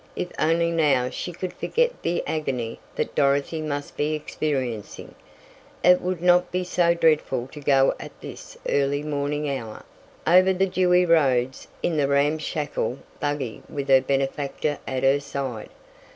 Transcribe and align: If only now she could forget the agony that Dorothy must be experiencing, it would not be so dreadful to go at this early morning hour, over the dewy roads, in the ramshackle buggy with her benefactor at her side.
If 0.15 0.29
only 0.39 0.71
now 0.71 1.11
she 1.11 1.31
could 1.31 1.53
forget 1.53 2.01
the 2.01 2.23
agony 2.25 2.79
that 2.95 3.13
Dorothy 3.13 3.61
must 3.61 3.95
be 3.97 4.15
experiencing, 4.15 5.13
it 5.83 6.01
would 6.01 6.23
not 6.23 6.51
be 6.51 6.63
so 6.63 6.95
dreadful 6.95 7.45
to 7.51 7.59
go 7.59 7.93
at 7.99 8.09
this 8.19 8.57
early 8.67 9.03
morning 9.03 9.47
hour, 9.47 9.83
over 10.25 10.53
the 10.53 10.65
dewy 10.65 11.05
roads, 11.05 11.67
in 11.83 11.97
the 11.97 12.07
ramshackle 12.07 12.97
buggy 13.19 13.61
with 13.69 13.89
her 13.89 14.01
benefactor 14.01 14.79
at 14.87 15.03
her 15.03 15.19
side. 15.19 15.69